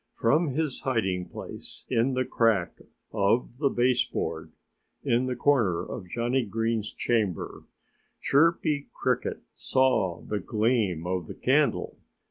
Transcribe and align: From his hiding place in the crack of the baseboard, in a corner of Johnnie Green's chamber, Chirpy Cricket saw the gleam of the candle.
From 0.15 0.55
his 0.55 0.79
hiding 0.79 1.29
place 1.29 1.85
in 1.87 2.15
the 2.15 2.25
crack 2.25 2.81
of 3.13 3.59
the 3.59 3.69
baseboard, 3.69 4.51
in 5.03 5.29
a 5.29 5.35
corner 5.35 5.85
of 5.85 6.09
Johnnie 6.09 6.43
Green's 6.43 6.91
chamber, 6.91 7.65
Chirpy 8.19 8.87
Cricket 8.95 9.41
saw 9.53 10.21
the 10.21 10.39
gleam 10.39 11.05
of 11.05 11.27
the 11.27 11.35
candle. 11.35 11.99